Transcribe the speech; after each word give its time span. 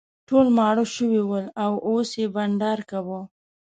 ټول 0.27 0.45
ماړه 0.57 0.83
شوي 0.95 1.21
ول 1.25 1.45
او 1.63 1.71
اوس 1.89 2.09
یې 2.19 2.27
بانډار 2.35 2.79
کاوه. 2.89 3.19